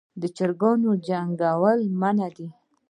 د 0.21 0.23
چرګ 0.37 0.61
جنګول 1.07 1.79
منع 1.99 2.29
دي 2.35 2.47